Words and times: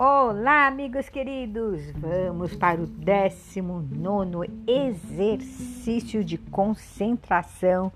Olá, 0.00 0.68
amigos 0.68 1.08
queridos! 1.08 1.90
Vamos 1.90 2.54
para 2.54 2.80
o 2.80 2.86
19 2.86 4.48
exercício 4.64 6.22
de 6.22 6.38
concentração 6.38 7.90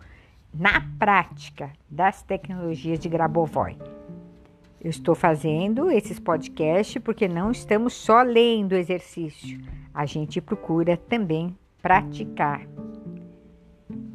na 0.52 0.84
prática 0.98 1.70
das 1.88 2.20
tecnologias 2.20 2.98
de 2.98 3.08
Grabovoi. 3.08 3.78
Eu 4.80 4.90
estou 4.90 5.14
fazendo 5.14 5.92
esses 5.92 6.18
podcasts 6.18 7.00
porque 7.00 7.28
não 7.28 7.52
estamos 7.52 7.92
só 7.92 8.20
lendo 8.22 8.72
o 8.72 8.76
exercício, 8.76 9.60
a 9.94 10.04
gente 10.04 10.40
procura 10.40 10.96
também 10.96 11.56
praticar. 11.80 12.66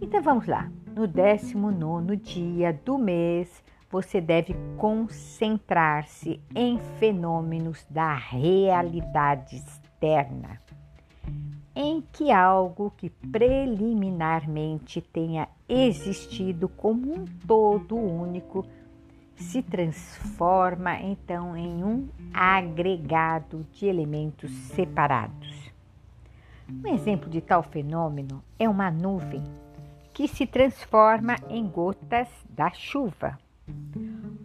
Então 0.02 0.22
vamos 0.22 0.46
lá. 0.46 0.70
No 0.94 1.08
19 1.08 2.18
dia 2.18 2.74
do 2.84 2.98
mês, 2.98 3.64
você 3.90 4.20
deve 4.20 4.54
concentrar-se 4.78 6.42
em 6.54 6.78
fenômenos 7.00 7.86
da 7.90 8.14
realidade 8.14 9.56
externa, 9.56 10.62
em 11.74 12.02
que 12.12 12.32
algo 12.32 12.92
que 12.98 13.10
preliminarmente 13.10 15.02
tenha 15.02 15.48
existido 15.70 16.68
como 16.68 17.14
um 17.14 17.26
todo 17.48 17.96
único 17.96 18.66
se 19.36 19.62
transforma 19.62 21.00
então 21.00 21.56
em 21.56 21.84
um 21.84 22.10
agregado 22.34 23.66
de 23.72 23.86
elementos 23.86 24.52
separados. 24.52 25.72
Um 26.84 26.94
exemplo 26.94 27.30
de 27.30 27.40
tal 27.40 27.64
fenômeno 27.64 28.44
é 28.60 28.68
uma 28.68 28.92
nuvem 28.92 29.44
que 30.14 30.28
se 30.28 30.46
transforma 30.46 31.36
em 31.48 31.66
gotas 31.66 32.28
da 32.50 32.72
chuva 32.72 33.38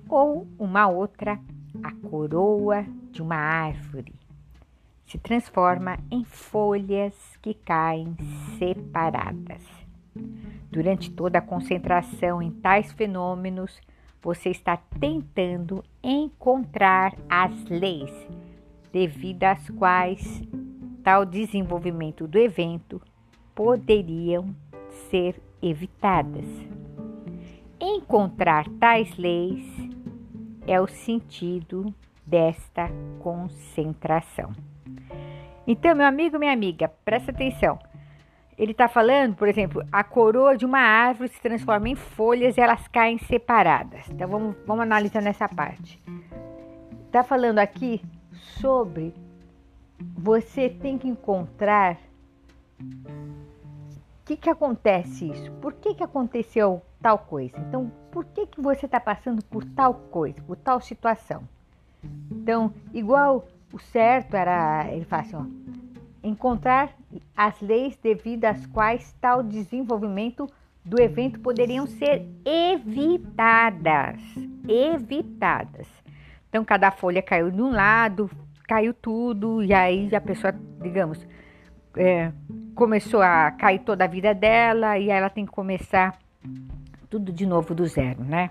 ou 0.08 0.46
uma 0.58 0.88
outra, 0.88 1.38
a 1.82 1.92
coroa 2.08 2.84
de 3.10 3.22
uma 3.22 3.36
árvore, 3.36 4.14
se 5.06 5.18
transforma 5.18 5.98
em 6.10 6.24
folhas 6.24 7.14
que 7.40 7.54
caem 7.54 8.16
separadas. 8.58 9.62
Durante 10.70 11.10
toda 11.10 11.38
a 11.38 11.42
concentração 11.42 12.42
em 12.42 12.50
tais 12.50 12.92
fenômenos, 12.92 13.80
você 14.22 14.50
está 14.50 14.76
tentando 15.00 15.82
encontrar 16.02 17.14
as 17.28 17.52
leis 17.64 18.12
devido 18.92 19.44
às 19.44 19.68
quais 19.70 20.42
tal 21.02 21.24
desenvolvimento 21.24 22.26
do 22.28 22.38
evento 22.38 23.02
poderiam 23.54 24.54
ser 25.10 25.40
evitadas. 25.60 26.46
Encontrar 27.84 28.68
tais 28.78 29.16
leis 29.16 29.66
é 30.68 30.80
o 30.80 30.86
sentido 30.86 31.92
desta 32.24 32.88
concentração. 33.18 34.52
Então, 35.66 35.92
meu 35.92 36.06
amigo, 36.06 36.38
minha 36.38 36.52
amiga, 36.52 36.86
presta 37.04 37.32
atenção. 37.32 37.80
Ele 38.56 38.70
está 38.70 38.86
falando, 38.86 39.34
por 39.34 39.48
exemplo, 39.48 39.84
a 39.90 40.04
coroa 40.04 40.56
de 40.56 40.64
uma 40.64 40.78
árvore 40.78 41.30
se 41.30 41.40
transforma 41.40 41.88
em 41.88 41.96
folhas 41.96 42.56
e 42.56 42.60
elas 42.60 42.86
caem 42.86 43.18
separadas. 43.18 44.08
Então, 44.08 44.28
vamos, 44.28 44.54
vamos 44.64 44.84
analisar 44.84 45.20
nessa 45.20 45.48
parte. 45.48 46.00
Está 47.06 47.24
falando 47.24 47.58
aqui 47.58 48.00
sobre 48.60 49.12
você 50.16 50.68
tem 50.68 50.96
que 50.98 51.08
encontrar 51.08 51.98
que, 54.32 54.36
que 54.36 54.50
acontece 54.50 55.30
isso? 55.30 55.50
Por 55.52 55.74
que, 55.74 55.94
que 55.94 56.02
aconteceu 56.02 56.82
tal 57.00 57.18
coisa? 57.18 57.58
Então, 57.58 57.92
por 58.10 58.24
que, 58.24 58.46
que 58.46 58.60
você 58.60 58.86
está 58.86 59.00
passando 59.00 59.44
por 59.44 59.64
tal 59.64 59.94
coisa, 59.94 60.40
por 60.42 60.56
tal 60.56 60.80
situação? 60.80 61.42
Então, 62.30 62.72
igual 62.92 63.46
o 63.72 63.78
certo 63.78 64.34
era, 64.34 64.86
ele 64.90 65.04
fala 65.04 65.22
assim, 65.22 65.36
ó, 65.36 65.44
encontrar 66.22 66.94
as 67.36 67.60
leis 67.60 67.96
devido 68.02 68.44
às 68.44 68.64
quais 68.66 69.14
tal 69.20 69.42
desenvolvimento 69.42 70.48
do 70.84 71.00
evento 71.00 71.40
poderiam 71.40 71.86
ser 71.86 72.26
evitadas. 72.44 74.20
Evitadas. 74.66 75.88
Então, 76.48 76.64
cada 76.64 76.90
folha 76.90 77.22
caiu 77.22 77.50
de 77.50 77.60
um 77.60 77.70
lado, 77.70 78.30
caiu 78.66 78.94
tudo, 78.94 79.62
e 79.62 79.72
aí 79.72 80.14
a 80.14 80.20
pessoa, 80.20 80.54
digamos, 80.80 81.26
é, 81.96 82.32
começou 82.74 83.22
a 83.22 83.50
cair 83.50 83.80
toda 83.80 84.04
a 84.04 84.08
vida 84.08 84.34
dela 84.34 84.98
e 84.98 85.10
ela 85.10 85.30
tem 85.30 85.44
que 85.44 85.52
começar 85.52 86.18
tudo 87.08 87.32
de 87.32 87.46
novo 87.46 87.74
do 87.74 87.86
zero, 87.86 88.24
né? 88.24 88.50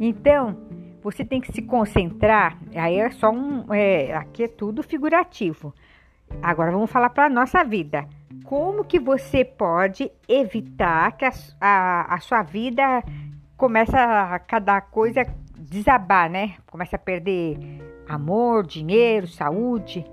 Então, 0.00 0.56
você 1.02 1.24
tem 1.24 1.40
que 1.40 1.52
se 1.52 1.62
concentrar. 1.62 2.58
Aí 2.74 2.98
é 2.98 3.10
só 3.10 3.30
um. 3.30 3.72
É, 3.72 4.14
aqui 4.14 4.44
é 4.44 4.48
tudo 4.48 4.82
figurativo. 4.82 5.74
Agora 6.42 6.72
vamos 6.72 6.90
falar 6.90 7.10
para 7.10 7.26
a 7.26 7.30
nossa 7.30 7.62
vida. 7.62 8.06
Como 8.44 8.84
que 8.84 8.98
você 8.98 9.44
pode 9.44 10.10
evitar 10.28 11.12
que 11.12 11.24
a, 11.24 11.30
a, 11.60 12.14
a 12.14 12.20
sua 12.20 12.42
vida 12.42 13.02
comece 13.56 13.96
a 13.96 14.38
cada 14.38 14.80
coisa 14.80 15.24
desabar, 15.58 16.30
né? 16.30 16.54
Começa 16.66 16.96
a 16.96 16.98
perder 16.98 17.58
amor, 18.08 18.66
dinheiro, 18.66 19.26
saúde. 19.26 20.04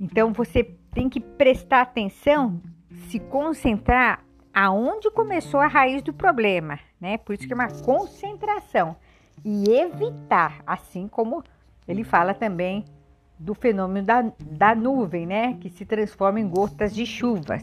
Então 0.00 0.32
você 0.32 0.64
tem 0.92 1.08
que 1.08 1.20
prestar 1.20 1.82
atenção, 1.82 2.60
se 3.08 3.18
concentrar 3.18 4.24
aonde 4.52 5.10
começou 5.10 5.60
a 5.60 5.66
raiz 5.66 6.02
do 6.02 6.12
problema, 6.12 6.78
né? 7.00 7.18
Por 7.18 7.34
isso 7.34 7.46
que 7.46 7.52
é 7.52 7.54
uma 7.54 7.68
concentração 7.68 8.96
e 9.44 9.70
evitar, 9.70 10.62
assim 10.66 11.06
como 11.06 11.44
ele 11.86 12.04
fala 12.04 12.34
também 12.34 12.84
do 13.38 13.54
fenômeno 13.54 14.04
da, 14.04 14.32
da 14.40 14.74
nuvem, 14.74 15.26
né? 15.26 15.56
Que 15.60 15.70
se 15.70 15.84
transforma 15.84 16.40
em 16.40 16.48
gotas 16.48 16.94
de 16.94 17.06
chuvas. 17.06 17.62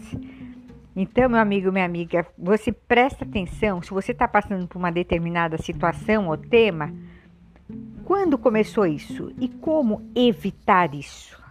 Então, 0.96 1.28
meu 1.28 1.40
amigo, 1.40 1.72
minha 1.72 1.84
amiga, 1.84 2.26
você 2.38 2.72
presta 2.72 3.26
atenção 3.26 3.82
se 3.82 3.92
você 3.92 4.14
está 4.14 4.28
passando 4.28 4.66
por 4.66 4.78
uma 4.78 4.92
determinada 4.92 5.58
situação 5.58 6.30
ou 6.30 6.38
tema. 6.38 6.94
Quando 8.06 8.38
começou 8.38 8.86
isso 8.86 9.34
e 9.38 9.50
como 9.50 10.10
evitar 10.16 10.96
isso? 10.96 11.45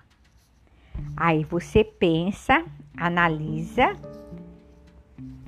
Aí 1.17 1.45
você 1.45 1.85
pensa, 1.85 2.65
analisa 2.97 3.97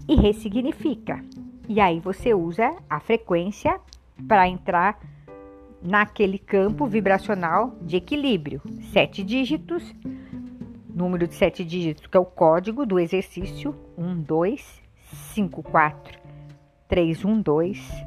e 0.08 0.14
ressignifica. 0.14 1.22
E 1.68 1.80
aí 1.80 1.98
você 1.98 2.32
usa 2.32 2.76
a 2.88 3.00
frequência 3.00 3.80
para 4.28 4.48
entrar 4.48 4.98
naquele 5.82 6.38
campo 6.38 6.86
vibracional 6.86 7.74
de 7.82 7.96
equilíbrio. 7.96 8.62
Sete 8.92 9.22
dígitos, 9.22 9.94
número 10.88 11.26
de 11.26 11.34
sete 11.34 11.64
dígitos, 11.64 12.06
que 12.06 12.16
é 12.16 12.20
o 12.20 12.24
código 12.24 12.86
do 12.86 12.98
exercício: 12.98 13.74
1, 13.98 14.22
2, 14.22 14.82
5, 15.34 15.62
4, 15.62 16.18
3, 16.88 17.24
1, 17.24 17.42
2. 17.42 18.06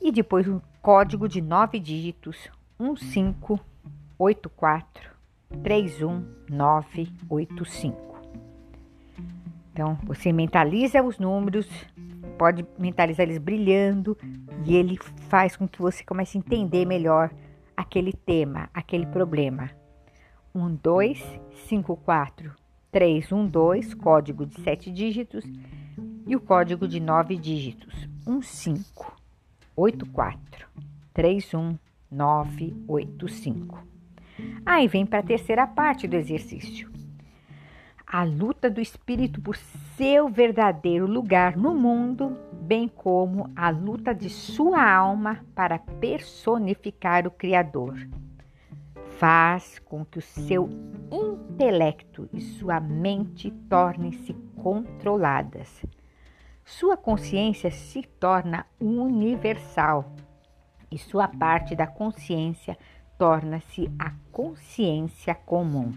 E 0.00 0.12
depois 0.12 0.46
o 0.46 0.62
código 0.80 1.28
de 1.28 1.40
nove 1.40 1.78
dígitos: 1.78 2.48
1, 2.78 2.96
5, 2.96 3.60
8, 4.18 4.50
4, 4.50 5.13
31985. 5.62 8.14
Então, 9.72 9.98
você 10.04 10.32
mentaliza 10.32 11.02
os 11.02 11.18
números, 11.18 11.68
pode 12.38 12.64
mentalizar 12.78 13.26
eles 13.26 13.38
brilhando 13.38 14.16
e 14.64 14.76
ele 14.76 14.96
faz 15.28 15.56
com 15.56 15.66
que 15.66 15.82
você 15.82 16.04
comece 16.04 16.38
a 16.38 16.40
entender 16.40 16.86
melhor 16.86 17.32
aquele 17.76 18.12
tema, 18.12 18.70
aquele 18.72 19.06
problema. 19.06 19.68
1, 20.54 20.76
2, 20.76 21.40
5, 21.66 21.96
4, 21.96 22.54
3, 22.92 23.32
1, 23.32 23.48
2, 23.48 23.94
código 23.94 24.46
de 24.46 24.60
7 24.60 24.92
dígitos 24.92 25.44
e 26.26 26.36
o 26.36 26.40
código 26.40 26.86
de 26.86 27.00
9 27.00 27.36
dígitos. 27.36 28.08
1, 28.24 28.42
5, 28.42 29.16
8, 29.76 30.06
4, 30.06 30.68
3, 31.12 31.54
1, 31.54 31.78
9, 32.10 32.76
8, 32.86 33.28
5. 33.28 33.93
Aí 34.64 34.88
vem 34.88 35.06
para 35.06 35.20
a 35.20 35.22
terceira 35.22 35.66
parte 35.66 36.06
do 36.06 36.16
exercício. 36.16 36.90
A 38.06 38.22
luta 38.22 38.70
do 38.70 38.80
espírito 38.80 39.40
por 39.40 39.56
seu 39.96 40.28
verdadeiro 40.28 41.06
lugar 41.06 41.56
no 41.56 41.74
mundo, 41.74 42.38
bem 42.52 42.86
como 42.88 43.50
a 43.56 43.70
luta 43.70 44.14
de 44.14 44.30
sua 44.30 44.88
alma 44.88 45.44
para 45.54 45.78
personificar 45.78 47.26
o 47.26 47.30
Criador. 47.30 48.08
Faz 49.18 49.78
com 49.78 50.04
que 50.04 50.18
o 50.18 50.22
seu 50.22 50.68
intelecto 51.10 52.28
e 52.32 52.40
sua 52.40 52.78
mente 52.80 53.50
tornem-se 53.68 54.32
controladas. 54.56 55.82
Sua 56.64 56.96
consciência 56.96 57.70
se 57.70 58.02
torna 58.02 58.66
universal 58.80 60.14
e 60.90 60.98
sua 60.98 61.28
parte 61.28 61.74
da 61.74 61.86
consciência 61.86 62.78
torna-se 63.18 63.90
a 63.98 64.12
consciência 64.32 65.34
comum. 65.34 65.92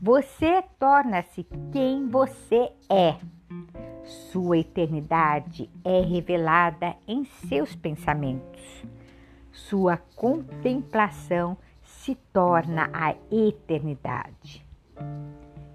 Você 0.00 0.62
torna-se 0.78 1.46
quem 1.72 2.08
você 2.08 2.72
é. 2.90 3.16
Sua 4.04 4.58
eternidade 4.58 5.70
é 5.82 6.00
revelada 6.00 6.94
em 7.06 7.24
seus 7.24 7.74
pensamentos. 7.74 8.84
Sua 9.50 9.96
contemplação 10.16 11.56
se 11.82 12.14
torna 12.32 12.90
a 12.92 13.14
eternidade. 13.30 14.66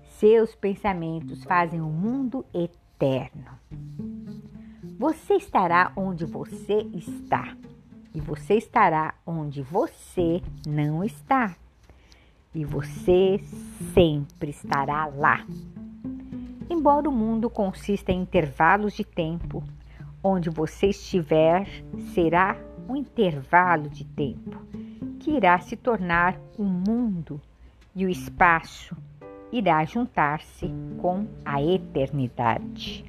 Seus 0.03 0.53
pensamentos 0.53 1.43
fazem 1.43 1.81
o 1.81 1.85
um 1.85 1.91
mundo 1.91 2.45
eterno. 2.53 3.57
Você 4.99 5.35
estará 5.35 5.93
onde 5.95 6.25
você 6.25 6.85
está 6.93 7.55
e 8.13 8.19
você 8.19 8.55
estará 8.55 9.13
onde 9.25 9.61
você 9.61 10.41
não 10.67 11.03
está. 11.03 11.55
E 12.53 12.65
você 12.65 13.39
sempre 13.93 14.49
estará 14.49 15.05
lá. 15.05 15.45
Embora 16.69 17.09
o 17.09 17.11
mundo 17.11 17.49
consista 17.49 18.11
em 18.11 18.21
intervalos 18.21 18.93
de 18.93 19.03
tempo, 19.03 19.63
onde 20.23 20.49
você 20.49 20.87
estiver 20.87 21.67
será 22.13 22.57
um 22.87 22.95
intervalo 22.95 23.89
de 23.89 24.03
tempo 24.03 24.57
que 25.19 25.31
irá 25.31 25.59
se 25.59 25.75
tornar 25.75 26.39
um 26.57 26.65
mundo 26.65 27.39
e 27.95 28.05
o 28.05 28.09
espaço 28.09 28.95
irá 29.51 29.83
juntar-se 29.83 30.71
com 31.01 31.27
a 31.43 31.61
eternidade. 31.61 33.03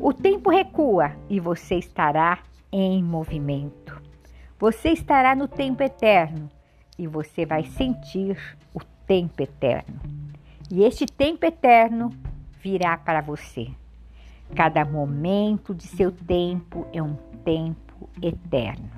O 0.00 0.12
tempo 0.12 0.50
recua 0.50 1.12
e 1.28 1.38
você 1.38 1.76
estará 1.76 2.38
em 2.72 3.02
movimento. 3.02 4.00
Você 4.58 4.90
estará 4.90 5.36
no 5.36 5.46
tempo 5.46 5.82
eterno 5.82 6.48
e 6.98 7.06
você 7.06 7.44
vai 7.44 7.64
sentir 7.64 8.38
o 8.74 8.80
tempo 9.06 9.42
eterno. 9.42 10.00
E 10.70 10.82
este 10.84 11.04
tempo 11.04 11.44
eterno 11.44 12.10
virá 12.62 12.96
para 12.96 13.20
você. 13.20 13.68
Cada 14.54 14.84
momento 14.84 15.74
de 15.74 15.84
seu 15.84 16.10
tempo 16.10 16.86
é 16.92 17.02
um 17.02 17.14
tempo 17.44 18.08
eterno. 18.22 18.90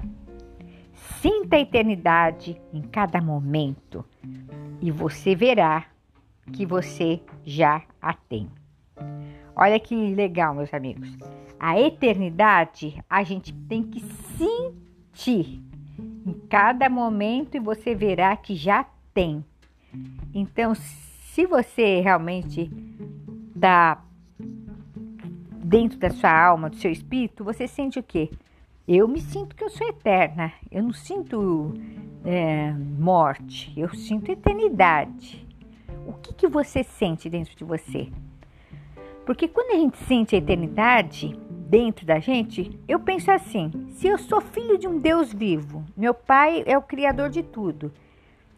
Sinta 1.21 1.57
a 1.57 1.61
eternidade 1.61 2.61
em 2.73 2.83
cada 2.83 3.21
momento 3.21 4.05
e 4.81 4.91
você 4.91 5.35
verá 5.35 5.87
que 6.53 6.67
você 6.67 7.21
já 7.45 7.83
a 8.01 8.13
tem. 8.13 8.49
Olha 9.57 9.79
que 9.79 9.95
legal, 10.15 10.55
meus 10.55 10.73
amigos. 10.73 11.09
A 11.59 11.79
eternidade 11.81 13.03
a 13.09 13.23
gente 13.23 13.53
tem 13.53 13.83
que 13.83 14.01
sentir 14.37 15.63
em 16.27 16.33
cada 16.49 16.89
momento 16.89 17.57
e 17.57 17.61
você 17.61 17.95
verá 17.95 18.37
que 18.37 18.55
já 18.55 18.85
tem. 19.13 19.45
Então, 20.35 20.75
se 20.75 21.47
você 21.47 22.01
realmente 22.01 22.71
está 23.55 24.03
dentro 25.65 25.99
da 25.99 26.11
sua 26.11 26.31
alma, 26.31 26.69
do 26.69 26.77
seu 26.77 26.91
espírito, 26.91 27.45
você 27.45 27.67
sente 27.67 27.99
o 27.99 28.03
quê? 28.03 28.31
Eu 28.87 29.09
me 29.09 29.21
sinto 29.21 29.57
que 29.57 29.65
eu 29.65 29.71
sou 29.71 29.87
eterna. 29.89 30.53
Eu 30.71 30.83
não 30.83 30.93
sinto 30.93 31.73
é, 32.25 32.73
morte, 32.73 33.73
eu 33.77 33.95
sinto 33.95 34.31
eternidade. 34.31 35.47
O 36.07 36.13
que, 36.13 36.35
que 36.35 36.47
você 36.47 36.83
sente 36.83 37.31
dentro 37.31 37.57
de 37.57 37.65
você? 37.65 38.11
Porque 39.25 39.49
quando 39.49 39.71
a 39.71 39.79
gente 39.79 39.97
sente 40.05 40.35
a 40.35 40.39
eternidade 40.39 41.39
dentro 41.49 42.05
da 42.05 42.19
gente, 42.19 42.79
eu 42.87 43.01
penso 43.01 43.31
assim: 43.31 43.71
se 43.91 44.07
eu 44.07 44.19
sou 44.19 44.41
filho 44.41 44.79
de 44.79 44.87
um 44.87 44.99
Deus 44.99 45.33
vivo, 45.33 45.85
meu 45.97 46.13
pai 46.13 46.63
é 46.67 46.77
o 46.77 46.83
criador 46.83 47.31
de 47.31 47.43
tudo, 47.43 47.93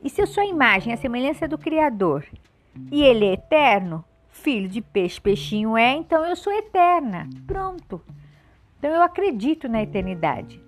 e 0.03 0.11
se 0.11 0.21
eu 0.21 0.27
sou 0.27 0.43
a 0.43 0.47
imagem, 0.47 0.93
a 0.93 0.97
semelhança 0.97 1.49
do 1.49 1.59
Criador, 1.59 2.25
e 2.91 3.03
ele 3.03 3.25
é 3.25 3.33
eterno, 3.33 4.05
filho 4.31 4.69
de 4.69 4.81
peixe, 4.81 5.21
peixinho 5.21 5.77
é, 5.77 5.93
então 5.95 6.25
eu 6.25 6.37
sou 6.37 6.53
eterna. 6.53 7.29
Pronto. 7.47 8.01
Então 8.79 8.91
eu 8.91 9.03
acredito 9.03 9.69
na 9.69 9.83
eternidade. 9.83 10.63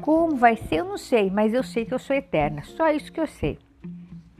Como 0.00 0.36
vai 0.36 0.56
ser, 0.56 0.76
eu 0.76 0.84
não 0.84 0.98
sei, 0.98 1.30
mas 1.30 1.52
eu 1.52 1.62
sei 1.62 1.84
que 1.84 1.92
eu 1.92 1.98
sou 1.98 2.14
eterna. 2.14 2.62
Só 2.62 2.90
isso 2.90 3.12
que 3.12 3.20
eu 3.20 3.26
sei. 3.26 3.58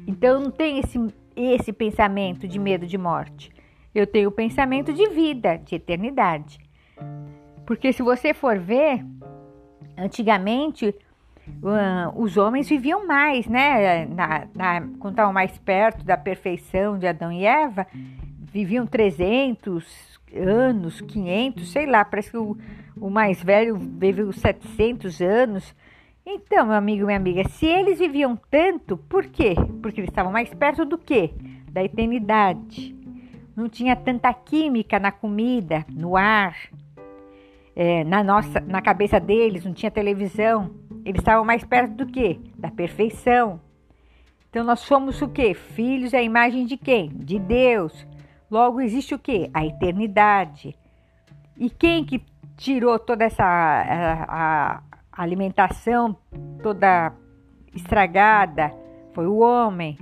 Então 0.06 0.34
eu 0.34 0.40
não 0.40 0.50
tenho 0.50 0.80
esse, 0.80 0.98
esse 1.34 1.72
pensamento 1.72 2.46
de 2.46 2.58
medo 2.58 2.86
de 2.86 2.96
morte. 2.96 3.53
Eu 3.94 4.06
tenho 4.06 4.30
pensamento 4.30 4.92
de 4.92 5.08
vida, 5.08 5.56
de 5.58 5.76
eternidade. 5.76 6.58
Porque 7.64 7.92
se 7.92 8.02
você 8.02 8.34
for 8.34 8.58
ver, 8.58 9.04
antigamente 9.96 10.94
uh, 11.62 12.20
os 12.20 12.36
homens 12.36 12.68
viviam 12.68 13.06
mais, 13.06 13.46
né? 13.46 14.06
Na, 14.06 14.46
na, 14.54 14.80
quando 14.98 15.12
estavam 15.12 15.32
mais 15.32 15.56
perto 15.58 16.04
da 16.04 16.16
perfeição 16.16 16.98
de 16.98 17.06
Adão 17.06 17.30
e 17.32 17.44
Eva, 17.44 17.86
viviam 18.52 18.86
300, 18.86 20.14
anos, 20.36 21.00
500, 21.00 21.70
sei 21.70 21.86
lá, 21.86 22.04
parece 22.04 22.30
que 22.30 22.36
o, 22.36 22.56
o 22.96 23.08
mais 23.08 23.42
velho 23.42 23.76
viveu 23.76 24.32
700 24.32 25.20
anos. 25.20 25.74
Então, 26.26 26.66
meu 26.66 26.74
amigo, 26.74 27.06
minha 27.06 27.18
amiga, 27.18 27.46
se 27.48 27.66
eles 27.66 27.98
viviam 27.98 28.38
tanto, 28.50 28.96
por 28.96 29.26
quê? 29.26 29.54
Porque 29.82 30.00
eles 30.00 30.10
estavam 30.10 30.32
mais 30.32 30.52
perto 30.54 30.84
do 30.84 30.96
quê? 30.96 31.30
Da 31.70 31.84
eternidade. 31.84 32.93
Não 33.56 33.68
tinha 33.68 33.94
tanta 33.94 34.32
química 34.34 34.98
na 34.98 35.12
comida, 35.12 35.84
no 35.88 36.16
ar, 36.16 36.56
é, 37.76 38.04
na 38.04 38.22
nossa, 38.22 38.60
na 38.60 38.80
cabeça 38.80 39.18
deles, 39.18 39.64
não 39.64 39.72
tinha 39.72 39.90
televisão. 39.90 40.70
Eles 41.04 41.20
estavam 41.20 41.44
mais 41.44 41.64
perto 41.64 41.92
do 41.92 42.06
quê? 42.06 42.38
Da 42.56 42.70
perfeição. 42.70 43.60
Então 44.48 44.64
nós 44.64 44.80
somos 44.80 45.20
o 45.20 45.28
quê? 45.28 45.52
Filhos 45.52 46.14
à 46.14 46.22
imagem 46.22 46.64
de 46.64 46.76
quem? 46.76 47.08
De 47.08 47.38
Deus. 47.38 48.06
Logo 48.50 48.80
existe 48.80 49.14
o 49.14 49.18
que? 49.18 49.50
A 49.52 49.66
eternidade. 49.66 50.76
E 51.56 51.68
quem 51.68 52.04
que 52.04 52.22
tirou 52.56 52.98
toda 52.98 53.24
essa 53.24 53.44
a, 53.44 54.74
a 55.12 55.22
alimentação 55.22 56.16
toda 56.62 57.12
estragada? 57.74 58.72
Foi 59.12 59.26
o 59.26 59.38
homem. 59.38 59.98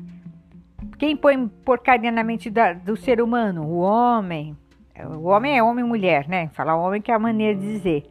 Quem 0.99 1.17
põe 1.17 1.49
porcaria 1.65 2.11
na 2.11 2.23
mente 2.23 2.51
da, 2.51 2.73
do 2.73 2.97
ser 2.97 3.21
humano? 3.21 3.65
O 3.65 3.79
homem. 3.79 4.57
O 5.19 5.29
homem 5.29 5.57
é 5.57 5.63
homem 5.63 5.85
e 5.85 5.89
mulher, 5.89 6.29
né? 6.29 6.49
Falar 6.53 6.77
homem 6.77 7.01
que 7.01 7.11
é 7.11 7.15
a 7.15 7.19
maneira 7.19 7.59
de 7.59 7.67
dizer. 7.67 8.05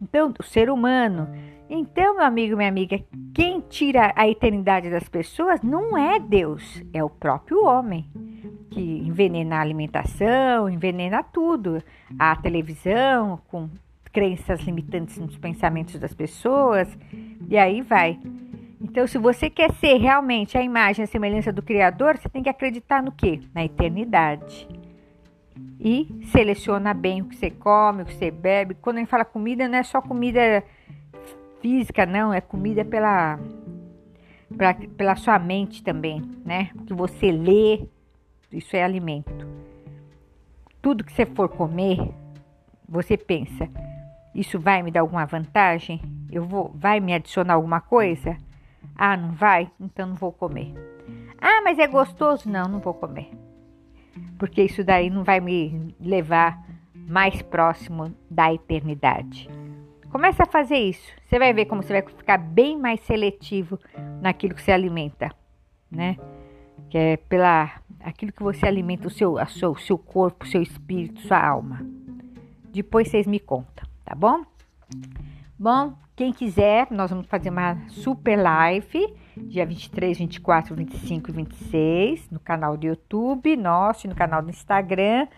Então, 0.00 0.32
o 0.38 0.42
ser 0.42 0.70
humano. 0.70 1.28
Então, 1.68 2.16
meu 2.16 2.24
amigo, 2.24 2.56
minha 2.56 2.68
amiga, 2.68 2.98
quem 3.34 3.60
tira 3.60 4.12
a 4.16 4.28
eternidade 4.28 4.90
das 4.90 5.08
pessoas 5.08 5.62
não 5.62 5.96
é 5.96 6.18
Deus, 6.18 6.82
é 6.92 7.04
o 7.04 7.10
próprio 7.10 7.64
homem 7.64 8.08
que 8.70 8.80
envenena 8.80 9.56
a 9.56 9.60
alimentação, 9.60 10.68
envenena 10.68 11.22
tudo. 11.22 11.82
A 12.18 12.34
televisão, 12.36 13.40
com 13.48 13.68
crenças 14.12 14.60
limitantes 14.60 15.18
nos 15.18 15.36
pensamentos 15.36 15.98
das 15.98 16.14
pessoas, 16.14 16.88
e 17.48 17.56
aí 17.56 17.82
vai. 17.82 18.18
Então, 18.80 19.06
se 19.06 19.18
você 19.18 19.50
quer 19.50 19.72
ser 19.74 19.98
realmente 19.98 20.56
a 20.56 20.62
imagem, 20.62 21.02
a 21.02 21.06
semelhança 21.06 21.52
do 21.52 21.60
Criador, 21.60 22.16
você 22.16 22.30
tem 22.30 22.42
que 22.42 22.48
acreditar 22.48 23.02
no 23.02 23.12
quê? 23.12 23.40
Na 23.54 23.62
eternidade. 23.62 24.66
E 25.78 26.08
seleciona 26.32 26.94
bem 26.94 27.20
o 27.20 27.26
que 27.26 27.36
você 27.36 27.50
come, 27.50 28.02
o 28.02 28.06
que 28.06 28.14
você 28.14 28.30
bebe. 28.30 28.74
Quando 28.74 28.96
a 28.96 28.98
gente 29.00 29.10
fala 29.10 29.24
comida, 29.24 29.68
não 29.68 29.78
é 29.78 29.82
só 29.82 30.00
comida 30.00 30.64
física, 31.60 32.06
não, 32.06 32.32
é 32.32 32.40
comida 32.40 32.82
pela, 32.82 33.38
pra, 34.56 34.74
pela 34.74 35.14
sua 35.14 35.38
mente 35.38 35.82
também, 35.82 36.22
né? 36.42 36.70
O 36.74 36.84
que 36.84 36.94
você 36.94 37.30
lê, 37.30 37.86
isso 38.50 38.74
é 38.74 38.82
alimento. 38.82 39.46
Tudo 40.80 41.04
que 41.04 41.12
você 41.12 41.26
for 41.26 41.50
comer, 41.50 41.98
você 42.88 43.18
pensa, 43.18 43.68
isso 44.34 44.58
vai 44.58 44.82
me 44.82 44.90
dar 44.90 45.00
alguma 45.00 45.26
vantagem? 45.26 46.00
Eu 46.32 46.46
vou, 46.46 46.72
vai 46.74 46.98
me 46.98 47.12
adicionar 47.12 47.54
alguma 47.54 47.80
coisa? 47.82 48.38
Ah, 49.02 49.16
não 49.16 49.32
vai? 49.32 49.70
Então 49.80 50.08
não 50.08 50.14
vou 50.14 50.30
comer. 50.30 50.74
Ah, 51.40 51.62
mas 51.64 51.78
é 51.78 51.86
gostoso? 51.86 52.50
Não, 52.50 52.68
não 52.68 52.80
vou 52.80 52.92
comer. 52.92 53.30
Porque 54.38 54.62
isso 54.62 54.84
daí 54.84 55.08
não 55.08 55.24
vai 55.24 55.40
me 55.40 55.96
levar 55.98 56.62
mais 56.94 57.40
próximo 57.40 58.14
da 58.30 58.52
eternidade. 58.52 59.48
Começa 60.10 60.42
a 60.42 60.46
fazer 60.46 60.76
isso. 60.76 61.10
Você 61.24 61.38
vai 61.38 61.54
ver 61.54 61.64
como 61.64 61.82
você 61.82 61.94
vai 61.94 62.02
ficar 62.02 62.36
bem 62.36 62.78
mais 62.78 63.00
seletivo 63.00 63.78
naquilo 64.20 64.54
que 64.54 64.60
você 64.60 64.70
alimenta, 64.70 65.30
né? 65.90 66.18
Que 66.90 66.98
é 66.98 67.16
pela 67.16 67.80
aquilo 68.00 68.32
que 68.32 68.42
você 68.42 68.66
alimenta 68.66 69.08
o 69.08 69.10
seu, 69.10 69.38
a 69.38 69.46
seu, 69.46 69.74
seu 69.76 69.96
corpo, 69.96 70.46
seu 70.46 70.60
espírito, 70.60 71.22
sua 71.22 71.42
alma. 71.42 71.80
Depois 72.70 73.08
vocês 73.08 73.26
me 73.26 73.40
contam, 73.40 73.88
tá 74.04 74.14
bom? 74.14 74.44
Bom, 75.62 75.92
quem 76.16 76.32
quiser, 76.32 76.86
nós 76.90 77.10
vamos 77.10 77.26
fazer 77.26 77.50
uma 77.50 77.76
super 77.88 78.34
live 78.34 79.14
dia 79.36 79.66
23, 79.66 80.16
24, 80.16 80.74
25 80.74 81.28
e 81.28 81.32
26 81.34 82.30
no 82.30 82.40
canal 82.40 82.78
do 82.78 82.86
YouTube 82.86 83.58
nosso 83.58 84.06
e 84.06 84.08
no 84.08 84.14
canal 84.14 84.40
do 84.40 84.48
Instagram. 84.48 85.28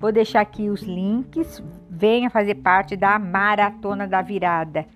Vou 0.00 0.10
deixar 0.10 0.40
aqui 0.40 0.70
os 0.70 0.80
links. 0.80 1.62
Venha 1.90 2.30
fazer 2.30 2.54
parte 2.54 2.96
da 2.96 3.18
maratona 3.18 4.08
da 4.08 4.22
virada. 4.22 4.86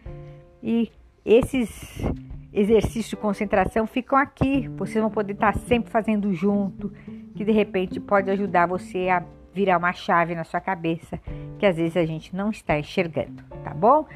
E 0.62 0.90
esses 1.26 2.02
exercícios 2.50 3.10
de 3.10 3.16
concentração 3.16 3.87
ficam 3.87 4.16
aqui. 4.16 4.66
Vocês 4.78 5.02
vão 5.02 5.10
poder 5.10 5.34
estar 5.34 5.54
sempre 5.58 5.90
fazendo 5.90 6.32
junto, 6.32 6.90
que 7.34 7.44
de 7.44 7.52
repente 7.52 8.00
pode 8.00 8.30
ajudar 8.30 8.64
você 8.64 9.10
a 9.10 9.22
virar 9.52 9.76
uma 9.76 9.92
chave 9.92 10.34
na 10.34 10.44
sua 10.44 10.58
cabeça, 10.58 11.20
que 11.58 11.66
às 11.66 11.76
vezes 11.76 11.99
a 11.99 12.06
gente 12.06 12.34
não 12.34 12.49
está 12.49 12.78
enxergando, 12.78 13.42
tá 13.62 13.75
bom? 13.75 14.06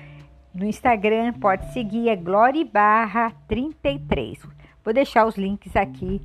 No 0.55 0.65
Instagram 0.65 1.33
pode 1.33 1.73
seguir 1.73 2.09
é 2.09 2.15
Glória 2.15 2.65
Barra 2.65 3.33
33. 3.49 4.39
Vou 4.85 4.95
deixar 4.95 5.27
os 5.27 5.37
links 5.37 5.75
aqui 5.75 6.21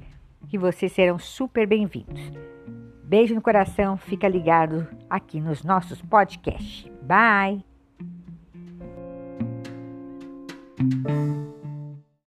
que 0.47 0.57
vocês 0.57 0.91
serão 0.91 1.17
super 1.17 1.65
bem-vindos. 1.65 2.21
Beijo 3.03 3.33
no 3.33 3.41
coração, 3.41 3.97
fica 3.97 4.27
ligado 4.27 4.87
aqui 5.09 5.41
nos 5.41 5.63
nossos 5.63 5.99
podcasts. 6.03 6.87
Bye! 7.01 7.63